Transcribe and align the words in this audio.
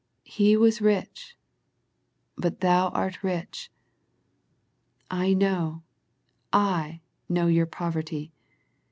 "He 0.23 0.57
was 0.57 0.81
rich,"" 0.81 1.37
but 2.35 2.61
thou 2.61 2.87
art 2.89 3.23
rich."" 3.23 3.71
I 5.27 5.35
know, 5.35 5.83
/ 6.51 7.29
know 7.29 7.45
your 7.45 7.67
poverty. 7.67 8.33